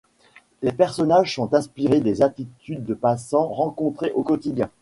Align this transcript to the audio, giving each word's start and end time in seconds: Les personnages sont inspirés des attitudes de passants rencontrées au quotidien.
Les 0.63 0.71
personnages 0.71 1.35
sont 1.35 1.53
inspirés 1.53 1.99
des 2.01 2.23
attitudes 2.23 2.85
de 2.85 2.95
passants 2.95 3.49
rencontrées 3.49 4.11
au 4.15 4.23
quotidien. 4.23 4.71